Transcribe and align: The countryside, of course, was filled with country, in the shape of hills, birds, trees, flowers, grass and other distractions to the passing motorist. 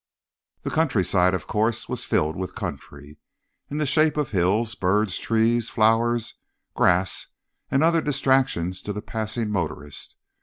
The 0.63 0.71
countryside, 0.71 1.35
of 1.35 1.45
course, 1.45 1.87
was 1.87 2.03
filled 2.05 2.35
with 2.35 2.55
country, 2.55 3.17
in 3.69 3.77
the 3.77 3.85
shape 3.85 4.17
of 4.17 4.31
hills, 4.31 4.73
birds, 4.73 5.19
trees, 5.19 5.69
flowers, 5.69 6.33
grass 6.73 7.27
and 7.69 7.83
other 7.83 8.01
distractions 8.01 8.81
to 8.81 8.93
the 8.93 9.03
passing 9.03 9.51
motorist. 9.51 10.15